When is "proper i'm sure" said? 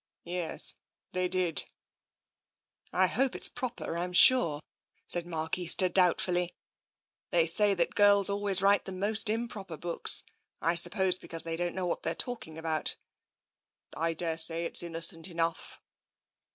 3.49-4.59